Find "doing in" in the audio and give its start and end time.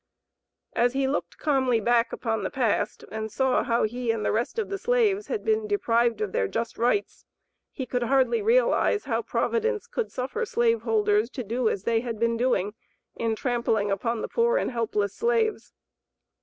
12.35-13.35